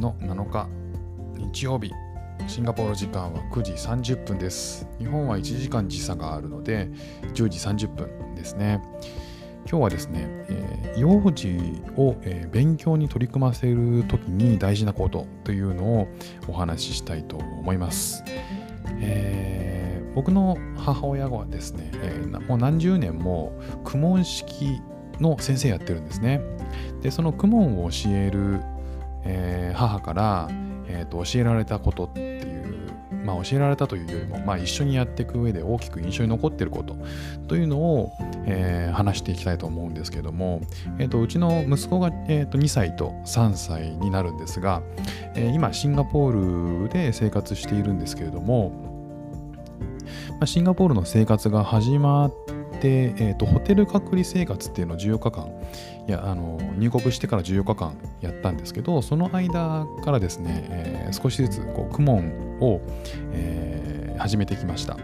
[0.00, 0.68] の7日
[1.36, 1.92] 日曜日。
[2.48, 4.86] シンガポール時間は9時30分です。
[4.98, 6.88] 日本は1時間時差があるので
[7.34, 8.82] 10時30分ですね。
[9.68, 11.48] 今日はですね、えー、幼児
[11.96, 16.08] を、えー、勉強に取り組ませる時に大事なことというのを
[16.48, 18.24] お話ししたいと思います、
[19.00, 23.52] えー、僕の母親はですね、えもう何十年も
[23.84, 24.80] 苦問式
[25.20, 26.40] の先生やってるんですね。
[27.00, 28.60] でその苦問を教える、
[29.24, 30.48] え母から、
[30.88, 32.62] えーと、教えられたことっていう
[33.24, 36.96] まあ、教えられたというよりも、まあ、一緒にやっていく上で大きく印象に残っていること
[37.48, 38.12] というのを、
[38.46, 40.60] えー、話していきたいと思うんですけども、
[40.98, 44.82] えーと、うちの息子が、えーと、2歳と3歳になるんですが、
[45.34, 48.70] えー、今シンガポールで生活しているんですけれども、
[50.30, 52.34] まあ、シンガポールの生活が始まっ
[52.82, 55.46] て、えーと、ホテル隔離生活っていうのを14日間
[56.08, 62.80] いやあの入国してから14日間やったんですけどその間からですね、えー、少しずつこうクモンを、
[63.32, 64.96] えー、始めてきました、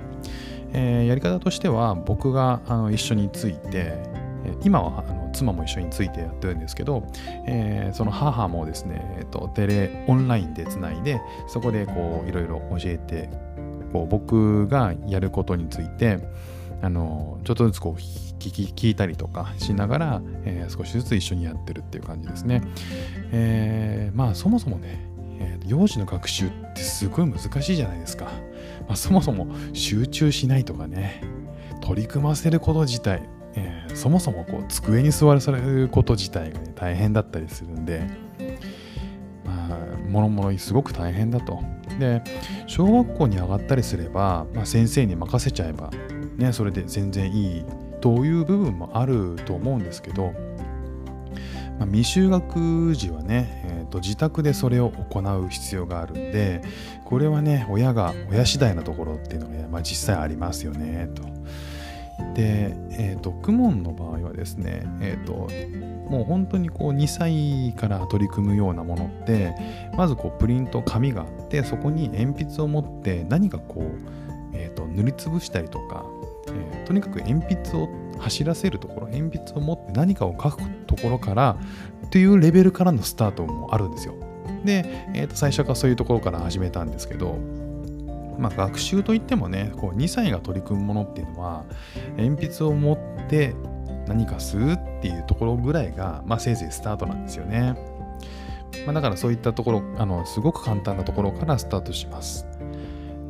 [0.72, 3.96] えー、やり方としては僕があの一緒について
[4.64, 7.06] 今はあの妻も一緒についてやってるんですけど、
[7.46, 11.86] えー、その母もですね、えーと、テレオンラインでつないでそこでい
[12.32, 13.30] ろいろ教えて
[13.92, 16.18] こう僕がやることについて
[16.80, 22.62] あのちょっとずつこう聞き聞いたりとかしながら、えー、少しずつ一緒にやってるっていう感じですね。
[23.32, 25.08] えー、まあそもそもね、
[25.40, 28.26] えー、幼児の学習ってすごい難しいじゃないですか。
[28.86, 31.22] まあ、そもそも集中しないとかね
[31.82, 38.06] 取り組ませること自体、えー、そもそもこう机に座らされること自体が、ね、大変だったりするんで、
[40.08, 41.62] もろもろすごく大変だと。
[41.98, 42.22] で
[42.66, 45.90] 小学校に上がったりすれば、まあ、先生に任せちゃえば
[46.38, 47.64] ね、それで全然いい
[48.00, 50.32] という部分もあると思うんですけど、
[51.78, 56.62] まあ、未就学児はね、えーと、自宅でそれを行う必要があるんで
[57.04, 61.22] これはね親が親次第なところっていうのが、ね、まあ、実際ありますよねと。
[62.34, 65.48] で、えーと、クモンの場合はですね、えーと、
[66.10, 69.54] もう本当にこう2歳から取り組むようなものって
[69.96, 76.06] まずこうプリント紙があってそこに鉛筆を持って何かこう、えー、と塗りつぶしたりとか
[76.72, 77.88] えー、とにかく鉛筆を
[78.18, 81.56] 走らせるところ鉛筆を持って何かを書くところから
[82.10, 84.14] というレベルからのスタートもあるんですよ。
[84.64, 87.38] で、えー、と最初からそういうところから始めたんですけど、
[88.38, 91.64] まあ、学習といってもねこう2歳が取り組むものっていうのは
[92.16, 93.54] 鉛筆を持って
[94.06, 97.76] 何かするっていうところぐらいが、まあ、せいぜいスタートなんですよね。
[98.86, 102.46] まあ、だからそういったところあのすごく簡単なところからスタートします。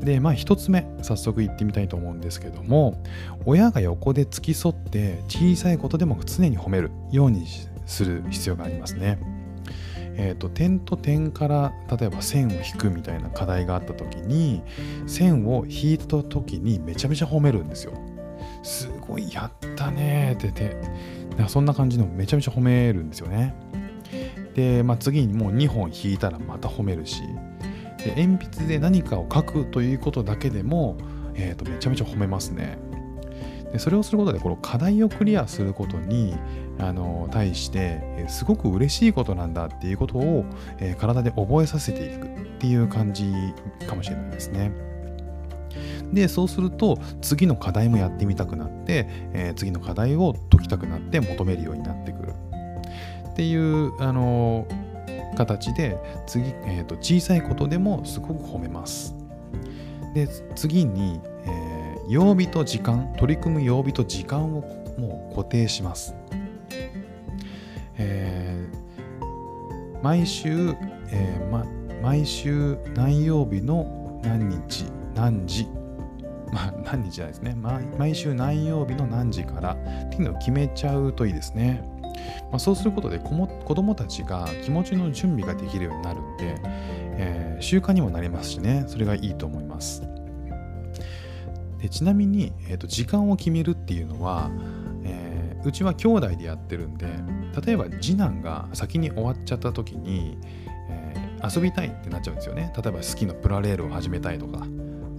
[0.00, 3.02] で、まあ一つ目、早速言ってみたいと思うんですけども、
[3.44, 7.46] 親が横で付き添って小さいことでも常に褒めるように
[7.86, 9.18] する必要がありますね。
[10.20, 14.62] えーと、点と点から例えば線を引くみたいな課題があった時に
[15.06, 17.92] 線を引いた時にめちゃめちゃ褒めるんですよ。
[18.64, 20.76] すごいやったねってて
[21.46, 23.54] そんな感じのめちゃめちゃ褒めるんですよね。
[24.54, 27.22] で、まあ、次にもう2本引いたらまた褒めるし
[28.06, 30.96] 鉛筆で何かを書くということだけでも、
[31.34, 32.78] えー、とめちゃめちゃ褒めますね。
[33.72, 36.34] でそれをすることでこの課題をクリアすることに
[36.78, 40.44] あの対してすごく嬉しいことなんだっていうことを、
[40.78, 43.30] え、体で覚えさせていくっていう感じ
[43.86, 44.72] かもしれないですね。
[46.12, 52.32] でそうすると次の課題もやってみたくなって、えー、次の課題を解きたくなって求めるようになってくる
[53.28, 54.66] っていうあの
[55.38, 59.14] 形で次、えーと、小さいことでもすごく褒めます。
[60.14, 60.26] で
[60.56, 64.62] 次に、えー、曜日と時間取り組む曜日と時間を
[64.98, 66.14] もう固定します。
[67.96, 70.74] えー、毎週、
[71.10, 71.64] えーま、
[72.02, 75.68] 毎週何曜日の何日何時
[76.52, 77.56] まあ何日じゃないですね
[77.98, 81.97] 毎週何曜日の何時からっていうのを決めちゃうといいですね。
[82.50, 86.56] まあ、そうすることで子どもたちが気持ちの準備ができるようになるんで、
[87.16, 88.84] えー、習慣にもなりますしね。
[88.86, 90.02] それがいいと思います。
[91.80, 94.50] でちなみに、えーと、時間を決めるっていうのは、
[95.04, 97.06] えー、うちは兄弟でやってるんで
[97.64, 100.38] 例えば次男が先に終わっちゃった時に、
[100.90, 102.72] えー、遊びたいってなっちゃうんですよね。
[102.76, 104.66] 例えば好きなプラレールを始めたいとか。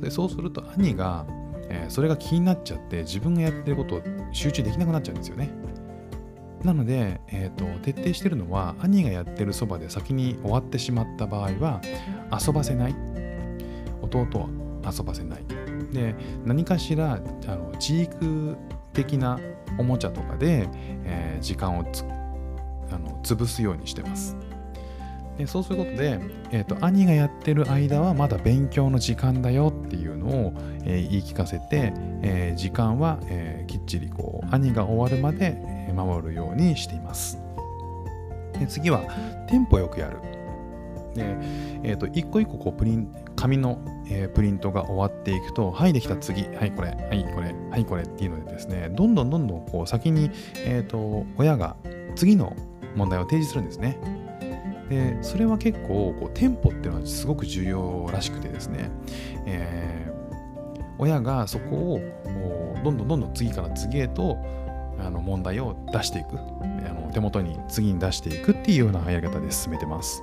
[0.02, 1.26] でそうすると兄が、
[1.70, 4.02] えー、それが気になっちゃって自分がやってることを
[4.32, 5.50] 集中できなくなっちゃうんですよね。
[6.64, 11.82] なので、えーと、徹底してるのは兄がやってるそばで先に終わってしまった場合は
[12.46, 12.96] 遊ばせない。
[14.02, 14.50] 弟は
[14.92, 15.44] 遊ばせない。
[15.94, 16.16] で
[16.46, 18.58] 何かしらあの知育
[18.94, 19.40] 的な
[19.78, 20.70] おもちゃとかで、
[21.06, 22.04] えー、時間をつ
[22.92, 24.36] あの潰すようにしてます。
[25.40, 26.20] でそうすることで、
[26.52, 30.54] えーと、兄がやってる間はまだ勉強の時間だよっていうのを、
[30.84, 35.58] えー、言い聞かせて、えー、時間は、えー、きっちりこう兄が終わるまで
[35.96, 37.42] 守るようにしています。
[38.60, 39.04] で次は
[39.48, 40.18] テンポよくやる。
[41.16, 41.38] で、
[41.84, 50.32] えーと、一個一個こうプリン紙の、えー、プリントが終わっていくと、はい、できた次、はいこれ、はいこれ、はいこれっていうのでですね、どんどんどんどんこう先に、
[50.66, 51.78] えーと親が
[52.18, 52.54] 次の
[52.98, 53.98] 問題を提示するんですね。
[54.90, 58.90] でそれは結構こうテンポっていうのはすごく重要らしくてですね、
[59.46, 62.02] えー、親がそこを
[62.84, 64.38] どんどんどんどん次から次へと
[65.00, 70.22] あの問題を出していくあの手元に次に出していくっていうようなやり方で進めてます。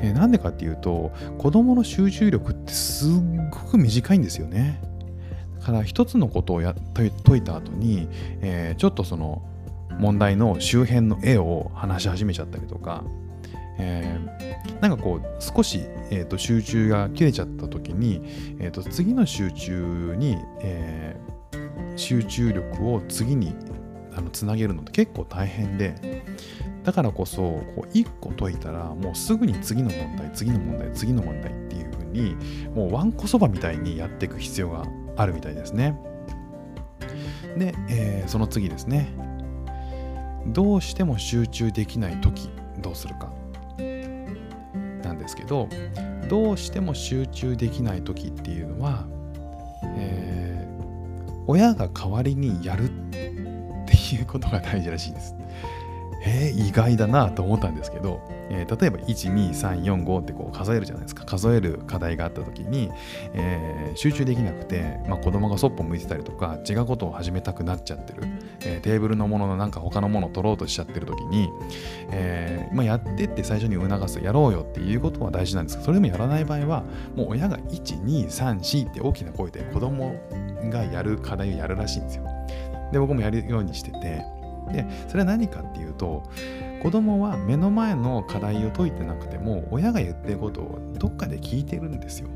[0.00, 3.10] えー、なんでかっていうと子どもの集中力ってすっ
[3.50, 4.80] ごく短いんですよね。
[5.60, 8.08] だから一つのことをや解いた後に、
[8.40, 9.42] えー、ちょっとその
[9.98, 13.04] 問題の周辺の絵を話し始めちゃったりとか
[13.82, 18.20] えー、なんかこう少し、えーと、集中が切れちゃった時に、
[18.60, 23.54] えーと、次の集中に、えー、集中力を次に
[24.14, 26.22] あのつなげるのって結構大変で
[26.84, 32.36] だからこそこう1個解いたらもうすぐに次の問題次の問題次の問題っていう風に
[32.74, 34.84] もうわんこそばみたいにやっていく必要が
[35.16, 35.98] あるみたいですね。
[37.56, 39.14] で、えー、その次ですね。
[40.46, 43.32] どうしても集中できない時どうするか。
[45.22, 45.68] ですけど
[46.28, 49.06] どうしても集中できない時っていうのは、
[49.96, 52.88] えー、親が代わりにやるっ
[53.86, 55.34] ていうことが大事らしいです。
[56.24, 61.24] え、意外だなと思ったんですけど、えー、例えば12345ってこう数えるじゃないですか。
[61.24, 62.90] 数える課題があった時に、
[63.34, 68.22] えー、集中できなくて、まあ、子供がそっぽ向いてたりとか違うことを始めたくなっちゃってる、
[68.64, 71.50] えテーブルのもののなんか他のものを取ろうとしちゃってる時に、
[72.10, 76.84] えまあ、やってって最初に促すやろうよっていうことは大事なんですけどそれでもやらない場合は
[77.16, 80.14] もう親が1234って大きな声で子供
[80.70, 82.24] がやる課題をやるらしいんですよ。
[82.92, 84.22] で僕もやるようにしてて
[84.70, 86.22] でそれは何かっていうと
[86.82, 92.28] 子供は目の前の課題を解いてなくても親が言ってることをどっかで聞いてるんですよ。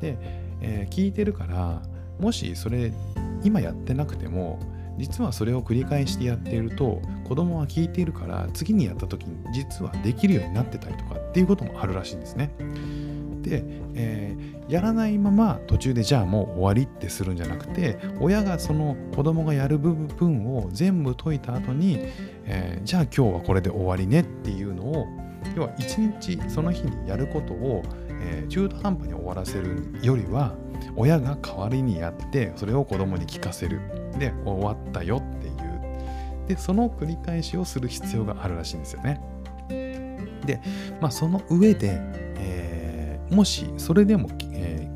[0.00, 0.16] で、
[0.60, 1.82] えー、聞いてるから
[2.18, 2.92] もしそれ
[3.42, 4.58] 今やってなくても
[4.98, 12.50] 実はそれを繰り返してやっていると子供は聞いているから次にやった時に実はできるようになってたりとかっていうこともあるらしいんですね。
[13.42, 13.62] で、
[13.94, 21.98] えー、やらないまま途中でじゃあもう終わりってするんじゃなくて親がその子供がやる部分を全部解いた後に、
[22.44, 25.06] えー、じゃあ今日はこれで終わりねっていうのを
[25.56, 30.54] 要は一日その日にやることを、えー、中途半端に終わらせるよりは
[30.96, 33.80] 親が代わりにやってそれを子供に聞かせる。
[34.18, 35.60] で終わったよっていう。
[36.48, 39.20] でその繰り返しをする必要があるらしいんですよね。
[40.44, 40.60] で、
[41.00, 42.00] まあ、その上で、
[42.36, 42.69] えー
[43.30, 44.88] もしそれでも、え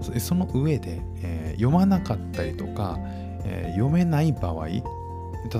[0.00, 2.98] ー、その上で、えー、読まなかったりとか、
[3.44, 4.82] えー、読めない場合例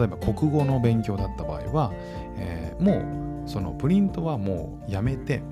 [0.03, 1.93] えば国語の勉強だった場合は、
[2.37, 5.43] え、もうそのプリントはもうやめて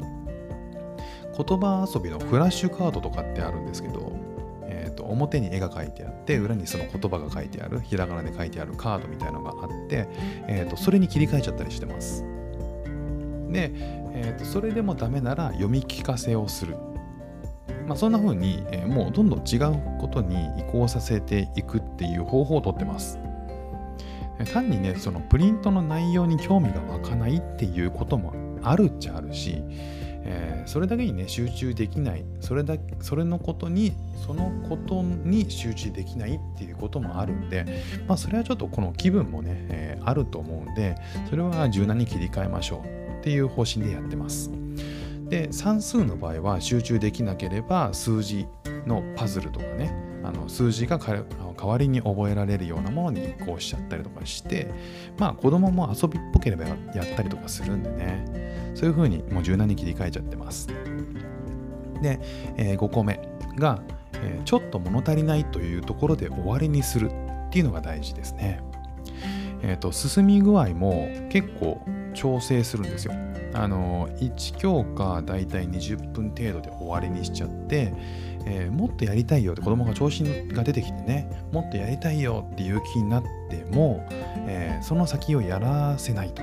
[1.36, 4.12] 言葉遊びのフラッシュカードとかってあるんですけど、
[4.64, 10.08] えー、と表に絵が描いてあって裏にその言葉が書いてあるひらがなで書いてあるカードみたいなのがあって、
[10.46, 12.24] えー、とそれに切り替えちゃったりしてます。
[13.50, 13.72] で、
[14.20, 16.76] えーと、それでもダメなら読み聞かせをする。
[17.86, 23.18] まあ、そんな風に、えー、もうどんどん違うことに移行させていくっていう方法をとってます。
[24.52, 28.32] 単にね、そのプリントの内容に興味が湧かないっていうことも
[28.62, 29.62] あるっちゃあるし、
[30.24, 33.94] えー、それだけにね、集中できない、それだそれのことに、
[34.26, 37.64] そのことに集中できないっていうこともあるんで、
[38.08, 40.96] まあ、それはちょっとこの気分もね、えー、あると思うんで、
[41.30, 43.07] それは柔軟に切り替えましょう。
[43.18, 44.50] っていう方針でやってます。
[45.28, 48.46] で算数の場合は集中できなければ数字
[48.86, 49.92] のパズルとかね
[50.24, 51.22] あの数字が代
[51.62, 54.72] わりに覚えられるようなものに移行しちゃったりとかして
[55.18, 58.48] まあ子供も遊びっぽければやったりとかするんでね。
[58.78, 60.68] そういう風にもう柔軟に切り替えちゃってます。
[62.00, 62.20] で、
[62.56, 63.20] えー、5個目
[63.56, 63.82] が、
[64.22, 68.62] えー、ちょっと物足りないというところで終わりにするっていうのが大事ですね。
[69.62, 71.84] えっ、ー、と進み具合も結構
[72.18, 73.14] 調整するんですよ。
[73.54, 77.92] あの1教科だいたい20分程度で終わりにしちゃって、
[78.44, 84.06] えー、もっとやりたいよって子供が調子が出てきてねもっとやりたいよっていう気になっても、
[84.46, 86.42] えー、その先をやらせないと。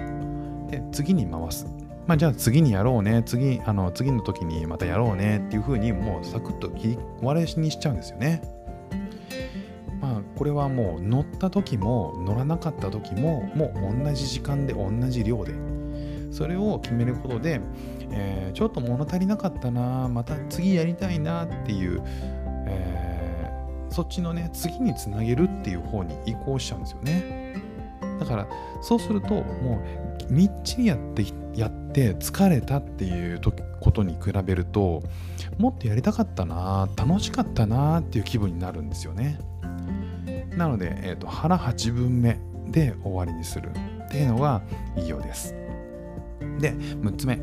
[0.69, 1.67] で次に回す。
[2.07, 8.41] まあ、じゃあ次にやろうね次あの次の時にまたやろうねっていう風にもうサクッと切り終わりにしちゃうんですよね。
[10.05, 15.53] まあこれはもう乗った時も乗らなかった時ももう同じ時間で同じ量で
[16.31, 17.59] それを決めることで、
[18.11, 22.03] えー、ちょっと物足りなかったなまた次やりたいなっていう、
[22.67, 27.55] えー、そっちのね次につなげるっていう方に移行しちゃうんですよね。
[28.19, 28.47] だから
[28.81, 29.81] そうするとも
[30.29, 33.41] うみっちりやってやって疲れたっていう
[33.79, 35.01] ことに比べると
[35.57, 39.39] もっとやりたかったな楽しかったなっていう気分になるんですよね。
[40.57, 43.69] なので、えーと、腹8分目で終わりにする
[44.05, 44.61] っていうのが
[44.95, 45.55] いいようです。
[46.59, 47.39] で6つ目。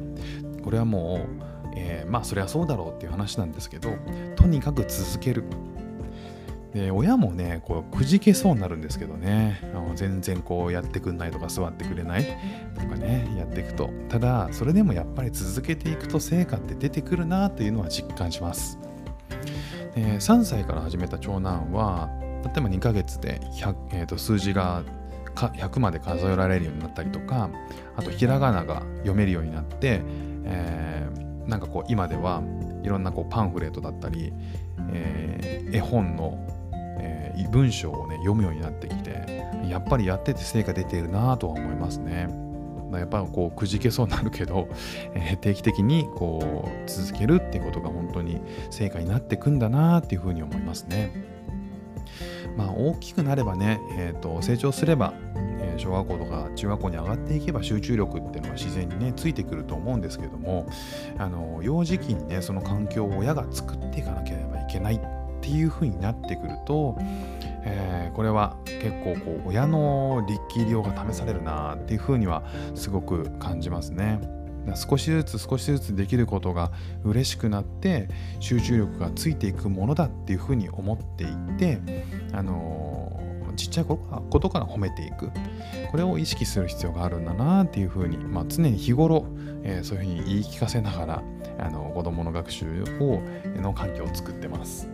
[0.63, 3.91] これはもう、えー、まあそれはそうだろうっていう話なんですけど
[4.37, 5.45] とにかく続ける。
[6.73, 9.61] で親もねこうくじけそうになるんですけどね。
[9.75, 12.25] あの全然こうやってくんないとか座ってくれない。
[12.75, 13.91] とかねやっていくと。
[14.09, 18.79] ただそれでもやっぱり続けていくと成果って出てくるなというのは実感します。
[19.95, 22.09] 3歳から始めた長男は
[22.45, 23.41] 例えば2ヶ月で
[23.91, 24.83] えー、と数字が
[25.35, 27.51] 100まで数えられるようになったりとか
[27.97, 30.03] あとひらがなが読めるようになって、
[30.45, 32.43] えー、なんかこう今では
[32.83, 34.33] いろんなこうパンフレットだったり、
[34.93, 36.39] えー、絵本の、
[37.01, 42.29] えー、文章をね読むようになってきてやっぱりやってて成果出ているなとは思いますね。
[42.99, 44.69] やっぱこうくじけそうになるけど、
[45.15, 51.11] えー、定期的にこう続けるっていうことが本当に成果になっていくんだなっていうふうに思いますね。
[52.57, 55.15] まあ、大きくなればね、えーと、成長すれば、
[55.61, 60.67] えー、小学校とか中学校に上がっていけば集中力っていうのは自然にねついてくると思うんですけども
[61.19, 65.01] あの幼児期にねその環境を親が作っていかなければいけないっ
[65.41, 66.97] ていう風になってくると、
[67.65, 72.45] えー、これは結構こう親の力量が試されるなっていう風には
[72.75, 74.21] すごく感じますね。
[74.75, 76.71] 少しずつ少しずつできることが
[77.05, 78.09] 嬉しくなって
[78.41, 81.27] 集中力がついていくものだっていうふうに思ってい
[81.59, 81.81] て、
[82.33, 83.21] あの、
[83.57, 83.99] ちっちゃいこ
[84.41, 85.31] とから褒めていく。
[85.91, 89.27] これを意識する必要があるんだなっていうふうに、まあ、常に日頃、
[89.63, 91.23] えー、そういうふうに言い聞かせながら
[91.59, 93.21] あの子どもの学習を
[93.61, 94.89] の環境を作ってます。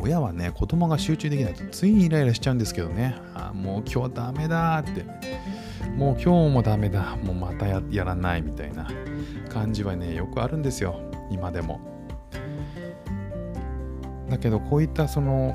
[0.00, 3.16] 親はね子供が集中できないとついにイライラしちゃうんですけどね。
[3.34, 5.04] あもう今日ダメだって。
[5.96, 7.16] もう今日もダメだ。
[7.16, 8.88] もうまたやらないみたいな
[9.48, 11.00] 感じはねよくあるんですよ。
[11.30, 11.80] 今でも。
[14.28, 15.54] だけどこういったその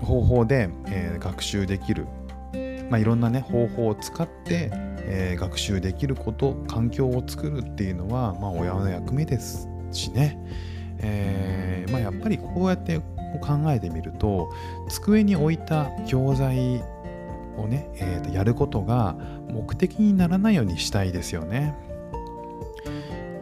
[0.00, 2.06] 方法で、えー、学習できる、
[2.88, 4.70] まあ、いろんなね方法を使って、
[5.06, 10.38] えー、学習できること環境を作るっていうのは、まあ、親の役目ですしね、
[10.98, 13.00] えーまあ、やっぱりこうやって
[13.40, 14.52] 考えてみると
[14.88, 16.82] 机に置いた教材
[17.56, 19.16] をね、えー、とやることが
[19.48, 21.74] 目的にならないようにしたいですよね。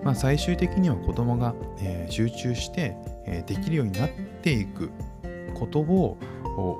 [0.02, 4.10] まあ、最終的には子供が、えー、集中して、えー、できるようになっ
[4.42, 4.90] ていく
[5.54, 6.18] ことを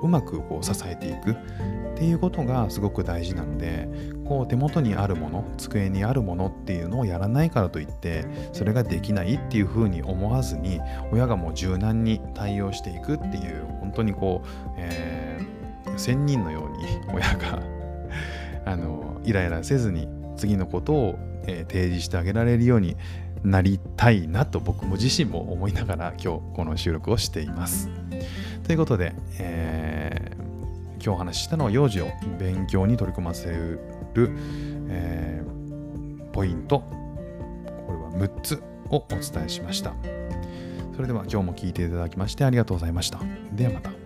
[0.01, 3.87] うまくこう支えていくっていうことがすごく大事なので
[4.25, 10.79] こう手元にあるもの机にあるものっていうのをやらないからといってそれができないっていうふうに思わずに
[11.11, 14.47] 親がもう柔軟に対応していくっていう本当にこう、
[14.77, 15.22] えー
[15.97, 17.61] 仙人のように親が
[18.65, 20.07] あのイライラせずに
[20.37, 22.95] 次のことを、えー、提示してあげられるように
[23.43, 27.89] なりたいなと僕も自身も思いながら今日この収録をしています。
[28.63, 32.07] ということで、えー、今日お話ししたのは幼児を
[32.39, 33.79] 勉強に取り組ませる、
[34.87, 39.93] えー、ポイントこれは6つをお伝えしました。
[40.95, 43.19] それでは今日も聴いていただきましてありがとうございました。
[43.51, 44.02] ではまた。